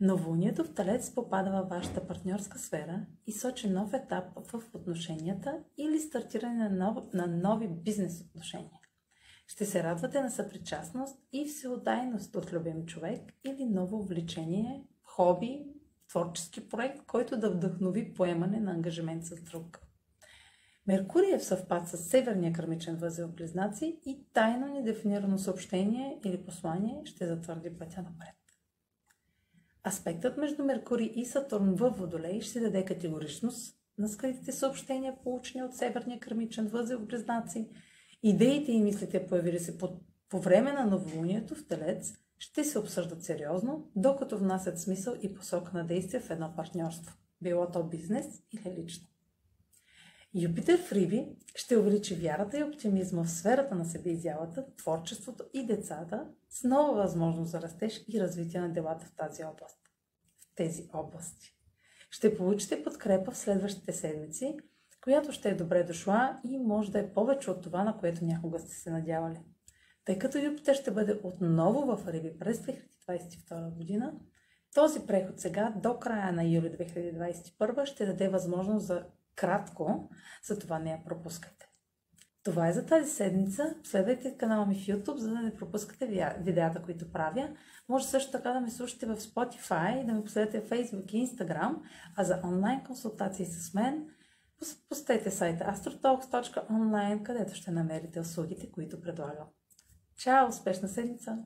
[0.00, 6.00] Новолунието в Талец попада във вашата партньорска сфера и сочи нов етап в отношенията или
[6.00, 8.80] стартиране на, нов, на нови бизнес отношения.
[9.46, 15.66] Ще се радвате на съпричастност и всеотдайност от любим човек или ново увлечение, хоби,
[16.08, 19.80] творчески проект, който да вдъхнови поемане на ангажимент с друг.
[20.86, 27.02] Меркурий е в съвпад с Северния кърмичен възел Близнаци и тайно недефинирано съобщение или послание
[27.04, 28.35] ще затвърди пътя напред.
[29.86, 35.74] Аспектът между Меркурий и Сатурн във Водолей ще даде категоричност на скритите съобщения, получени от
[35.74, 37.68] Северния кърмичен възел в Близнаци.
[38.22, 43.22] Идеите и мислите, появили се по, по време на новолунието в Телец, ще се обсъждат
[43.22, 48.82] сериозно, докато внасят смисъл и посока на действие в едно партньорство, било то бизнес или
[48.82, 49.06] лично.
[50.34, 56.26] Юпитер в Риби ще увеличи вярата и оптимизма в сферата на себеизявата, творчеството и децата
[56.50, 59.85] с нова възможност за растеж и развитие на делата в тази област.
[60.56, 61.56] Тези области.
[62.10, 64.56] Ще получите подкрепа в следващите седмици,
[65.04, 68.58] която ще е добре дошла и може да е повече от това, на което някога
[68.58, 69.40] сте се надявали.
[70.04, 74.14] Тъй като Юпитер ще бъде отново в Риби през 2022 година,
[74.74, 80.10] този преход сега до края на юли 2021 ще даде възможност за кратко,
[80.44, 81.65] затова не я пропускайте.
[82.46, 83.74] Това е за тази седмица.
[83.84, 87.48] Следвайте канала ми в YouTube, за да не пропускате видеята, които правя.
[87.88, 91.76] Може също така да ме слушате в Spotify, да ме последвате в Facebook и Instagram,
[92.16, 94.06] а за онлайн консултации с мен
[94.88, 99.46] посетете сайта astrotalks.online, където ще намерите услугите, които предлагам.
[100.16, 100.48] Чао!
[100.48, 101.38] Успешна седмица!